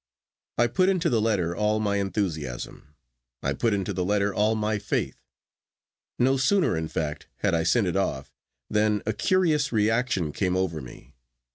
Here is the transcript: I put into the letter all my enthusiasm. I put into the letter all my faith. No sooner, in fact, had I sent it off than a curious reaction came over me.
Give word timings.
I 0.57 0.65
put 0.65 0.89
into 0.89 1.11
the 1.11 1.21
letter 1.21 1.55
all 1.55 1.79
my 1.79 1.97
enthusiasm. 1.97 2.95
I 3.43 3.53
put 3.53 3.71
into 3.71 3.93
the 3.93 4.03
letter 4.03 4.33
all 4.33 4.55
my 4.55 4.79
faith. 4.79 5.19
No 6.17 6.37
sooner, 6.37 6.75
in 6.75 6.87
fact, 6.87 7.27
had 7.41 7.53
I 7.53 7.61
sent 7.61 7.85
it 7.85 7.95
off 7.95 8.33
than 8.67 9.03
a 9.05 9.13
curious 9.13 9.71
reaction 9.71 10.31
came 10.31 10.57
over 10.57 10.81
me. 10.81 11.13